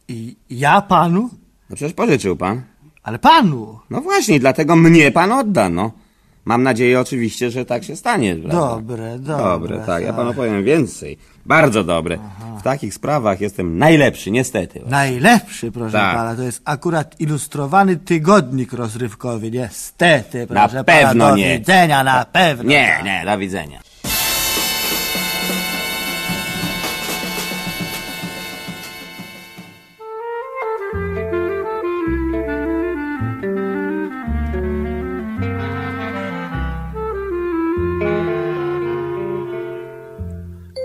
I 0.08 0.36
ja 0.50 0.82
panu? 0.82 1.30
No 1.70 1.76
przecież 1.76 1.94
pożyczył 1.94 2.36
pan. 2.38 2.62
Ale 3.04 3.20
panu! 3.20 3.80
No 3.90 4.02
właśnie, 4.02 4.40
dlatego 4.40 4.76
mnie 4.76 5.12
pan 5.12 5.32
odda, 5.32 5.70
no. 5.70 5.92
Mam 6.46 6.64
nadzieję 6.64 7.00
oczywiście, 7.00 7.52
że 7.52 7.66
tak 7.66 7.84
się 7.84 7.96
stanie. 7.96 8.36
prawda? 8.36 8.58
Dobre, 8.60 9.20
dobre. 9.20 9.44
Dobre, 9.44 9.80
tak. 9.86 10.04
Ja 10.04 10.14
panu 10.14 10.34
powiem 10.34 10.64
więcej. 10.64 11.18
Bardzo 11.46 11.84
dobre. 11.84 12.18
W 12.60 12.64
takich 12.64 12.94
sprawach 12.94 13.42
jestem 13.42 13.78
najlepszy, 13.78 14.32
niestety. 14.32 14.82
Najlepszy, 14.86 15.72
proszę 15.72 15.92
Tak. 15.92 16.16
pana, 16.16 16.36
to 16.36 16.42
jest 16.44 16.62
akurat 16.66 17.22
ilustrowany 17.22 17.96
tygodnik 17.98 18.74
rozrywkowy. 18.74 19.52
Niestety, 19.52 20.40
Na 20.40 20.46
proszę 20.68 20.84
pana, 20.84 20.84
pewno 20.84 21.30
do 21.30 21.36
nie. 21.36 21.58
widzenia, 21.60 22.04
na 22.04 22.26
pewno. 22.26 22.70
Nie, 22.70 22.94
tak. 22.98 23.06
nie, 23.06 23.24
do 23.26 23.38
widzenia. 23.38 23.80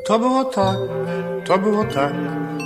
To 0.09 0.19
było 0.19 0.45
tak, 0.45 0.77
to 1.45 1.59
było 1.59 1.85
tak. 1.85 2.13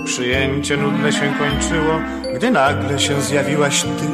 Przyjęcie 0.04 0.76
nudne 0.76 1.12
się 1.12 1.34
kończyło, 1.38 2.00
gdy 2.34 2.50
nagle 2.50 2.98
się 2.98 3.20
zjawiłaś 3.20 3.82
ty 3.82 4.06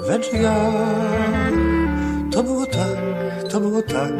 we 0.00 0.18
drzwiach. 0.18 0.72
To 2.32 2.42
było 2.42 2.66
tak, 2.66 3.48
to 3.50 3.60
było 3.60 3.82
tak. 3.82 4.12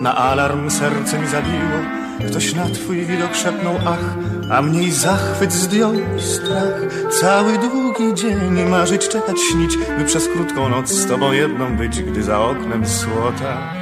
Na 0.00 0.16
alarm 0.16 0.70
serce 0.70 1.18
mi 1.18 1.26
zabiło. 1.26 1.78
Ktoś 2.28 2.54
na 2.54 2.66
twój 2.66 3.06
widok 3.06 3.34
szepnął 3.34 3.74
ach, 3.86 4.16
a 4.50 4.62
mnie 4.62 4.82
i 4.82 4.92
zachwyt 4.92 5.52
zdjął 5.52 5.92
strach. 6.18 6.80
Cały 7.20 7.58
długi 7.58 8.14
dzień 8.14 8.68
marzyć, 8.68 9.08
czekać, 9.08 9.36
śnić, 9.52 9.76
by 9.98 10.04
przez 10.04 10.28
krótką 10.28 10.68
noc 10.68 10.88
z 10.88 11.06
tobą 11.06 11.32
jedną 11.32 11.76
być, 11.76 12.02
gdy 12.02 12.22
za 12.22 12.40
oknem 12.40 12.86
słota. 12.86 13.79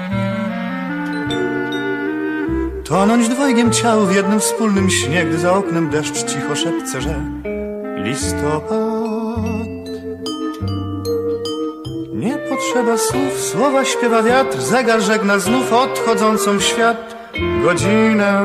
Tonąć 2.88 3.28
dwojgiem 3.28 3.72
ciał 3.72 4.06
w 4.06 4.14
jednym 4.14 4.40
wspólnym 4.40 4.90
śnie, 4.90 5.24
gdy 5.24 5.38
za 5.38 5.52
oknem 5.52 5.90
deszcz 5.90 6.24
cicho 6.24 6.56
szepce, 6.56 7.00
że 7.00 7.14
listopad. 7.96 8.70
Nie 12.14 12.38
potrzeba 12.38 12.98
słów, 12.98 13.40
słowa 13.40 13.84
śpiewa 13.84 14.22
wiatr, 14.22 14.60
zegar 14.60 15.00
żegna 15.00 15.38
znów 15.38 15.72
odchodzącą 15.72 16.58
w 16.58 16.62
świat 16.62 17.16
godzinę. 17.62 18.42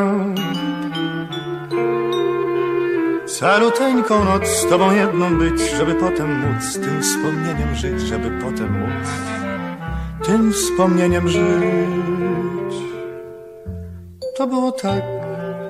Caluteńką 3.25 4.25
noc 4.25 4.47
z 4.47 4.69
tobą 4.69 4.91
jedną 4.91 5.37
być, 5.37 5.61
żeby 5.77 5.95
potem 5.95 6.39
móc 6.39 6.73
tym 6.73 7.01
wspomnieniem 7.01 7.75
żyć, 7.75 8.01
żeby 8.01 8.31
potem 8.43 8.79
móc 8.79 9.09
tym 10.25 10.53
wspomnieniem 10.53 11.29
żyć. 11.29 12.82
To 14.35 14.47
było 14.47 14.71
tak, 14.71 15.03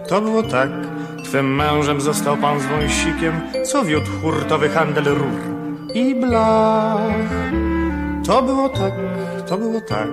to 0.07 0.21
było 0.21 0.43
tak, 0.43 0.69
twym 1.25 1.55
mężem 1.55 2.01
został 2.01 2.37
pan 2.37 2.59
z 2.59 2.65
wąsikiem, 2.65 3.41
co 3.65 3.83
wiódł 3.83 4.11
hurtowy 4.21 4.69
handel 4.69 5.03
rur 5.03 5.39
i 5.93 6.15
blach. 6.15 7.29
To 8.25 8.41
było 8.41 8.69
tak, 8.69 8.93
to 9.47 9.57
było 9.57 9.81
tak, 9.81 10.07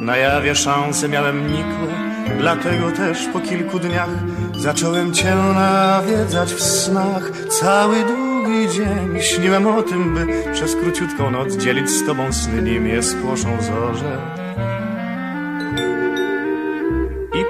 na 0.00 0.16
jawie 0.16 0.54
szanse 0.54 1.08
miałem 1.08 1.46
nikłe, 1.46 2.14
Dlatego 2.38 2.90
też 2.90 3.28
po 3.32 3.40
kilku 3.40 3.78
dniach 3.78 4.10
zacząłem 4.58 5.12
cię 5.12 5.34
nawiedzać 5.34 6.54
w 6.54 6.62
snach. 6.62 7.30
Cały 7.48 7.96
długi 8.04 8.68
dzień 8.68 9.20
śniłem 9.20 9.66
o 9.66 9.82
tym, 9.82 10.14
by 10.14 10.52
przez 10.52 10.76
króciutką 10.76 11.30
noc 11.30 11.56
dzielić 11.56 11.90
z 11.90 12.06
tobą 12.06 12.32
sny, 12.32 12.62
nim 12.62 12.86
je 12.86 13.02
spłoszą 13.02 13.62
zorze. 13.62 14.43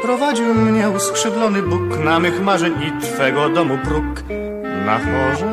Prowadził 0.04 0.54
mnie 0.54 0.90
uskrzydlony 0.90 1.62
Bóg 1.62 2.04
na 2.04 2.18
mych 2.20 2.42
marzeń 2.42 2.72
i 2.82 3.02
twego 3.02 3.48
domu 3.48 3.78
próg 3.84 4.04
na 4.86 4.98
chorze. 4.98 5.46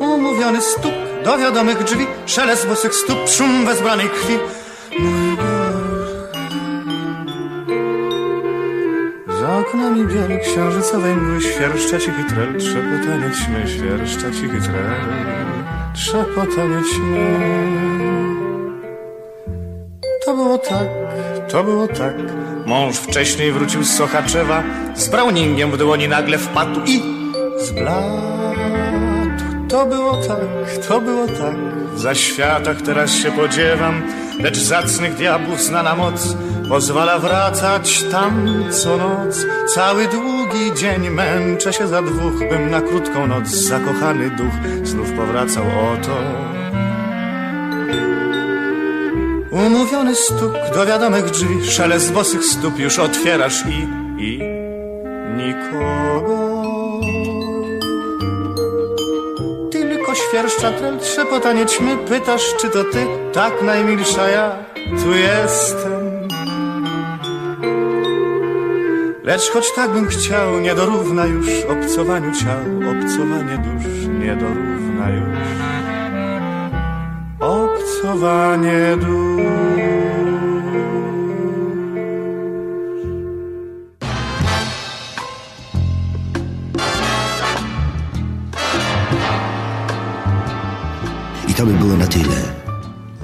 Umówiony 0.00 0.62
stuk 0.62 0.92
do 1.24 1.38
wiadomych 1.38 1.84
drzwi, 1.84 2.06
szelest 2.26 2.68
bosych 2.68 2.94
stóp, 2.94 3.28
szum 3.28 3.64
wezbranej 3.66 4.08
krwi. 4.08 4.38
Mój 4.98 5.36
Za 9.40 9.58
oknami 9.58 10.04
bieli 10.06 10.38
księżycowej 10.40 11.16
mgły 11.16 11.40
świerszcza 11.40 11.98
cichy 11.98 12.24
trel, 12.28 12.58
trzepotanie 12.58 13.30
ćmy, 13.30 13.68
świerszcza 13.68 14.30
cichy 14.30 14.60
trel, 14.60 15.00
trzepotanie 15.94 16.82
ćmy. 16.82 17.98
To 20.24 20.36
było 20.36 20.58
tak, 20.58 20.97
to 21.50 21.64
było 21.64 21.88
tak. 21.88 22.14
Mąż 22.66 22.96
wcześniej 22.96 23.52
wrócił 23.52 23.84
z 23.84 23.96
Sochaczewa, 23.96 24.62
z 24.94 25.08
Browningiem 25.08 25.70
w 25.70 25.76
dłoni 25.76 26.08
nagle 26.08 26.38
wpadł 26.38 26.80
i 26.86 27.02
zbladł. 27.58 28.28
To 29.68 29.86
było 29.86 30.16
tak, 30.16 30.86
to 30.88 31.00
było 31.00 31.26
tak. 31.26 31.56
W 31.94 32.00
zaświatach 32.00 32.82
teraz 32.82 33.14
się 33.14 33.32
podziewam, 33.32 34.02
lecz 34.40 34.58
zacnych 34.58 35.14
diabłów 35.14 35.62
znana 35.62 35.94
moc 35.94 36.36
pozwala 36.68 37.18
wracać 37.18 38.02
tam 38.02 38.64
co 38.70 38.96
noc. 38.96 39.46
Cały 39.74 40.08
długi 40.08 40.74
dzień 40.76 41.10
męczę 41.10 41.72
się 41.72 41.88
za 41.88 42.02
dwóch, 42.02 42.38
bym 42.50 42.70
na 42.70 42.80
krótką 42.80 43.26
noc 43.26 43.48
zakochany 43.48 44.30
duch 44.30 44.86
znów 44.88 45.12
powracał 45.12 45.64
oto. 45.64 46.57
Umówiony 49.50 50.14
stuk 50.14 50.52
do 50.74 50.86
wiadomych 50.86 51.30
drzwi, 51.30 51.66
szelest 51.66 52.12
bosych 52.12 52.44
stóp 52.44 52.78
już 52.78 52.98
otwierasz 52.98 53.64
i, 53.66 53.88
i 54.24 54.42
nikogo. 55.36 57.00
Tylko 59.72 60.14
świerszcza 60.14 60.72
trel, 60.72 60.98
trzepotanie 60.98 61.66
ćmy, 61.66 61.96
pytasz 61.96 62.54
czy 62.60 62.68
to 62.68 62.84
ty, 62.84 63.06
tak 63.32 63.62
najmilsza 63.62 64.28
ja 64.28 64.56
tu 64.74 65.12
jestem. 65.14 66.28
Lecz 69.24 69.50
choć 69.50 69.72
tak 69.72 69.90
bym 69.90 70.06
chciał, 70.06 70.60
nie 70.60 70.74
dorówna 70.74 71.26
już 71.26 71.48
obcowaniu 71.68 72.32
ciał, 72.32 72.60
obcowanie 72.90 73.58
dusz 73.58 74.06
nie 74.20 74.36
dorówna 74.36 75.10
już. 75.10 75.67
Dusz. 78.08 78.18
I 91.48 91.54
to 91.54 91.66
by 91.66 91.72
było 91.72 91.96
na 91.96 92.06
tyle. 92.06 92.24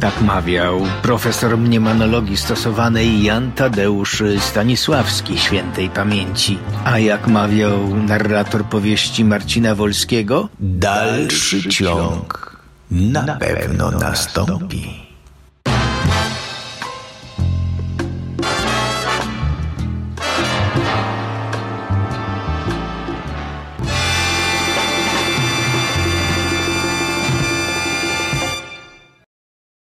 Tak 0.00 0.20
mawiał 0.22 0.80
profesor 1.02 1.58
mniemanologii 1.58 2.36
stosowanej 2.36 3.22
Jan 3.22 3.52
Tadeusz 3.52 4.22
Stanisławski 4.38 5.38
świętej 5.38 5.90
pamięci. 5.90 6.58
A 6.84 6.98
jak 6.98 7.28
mawiał 7.28 7.96
narrator 7.96 8.64
powieści 8.64 9.24
Marcina 9.24 9.74
Wolskiego, 9.74 10.48
dalszy 10.60 11.68
ciąg 11.68 12.43
na 12.90 13.36
pewno 13.36 13.90
nastąpi. 13.90 15.03